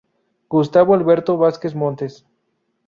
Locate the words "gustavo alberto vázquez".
0.49-1.73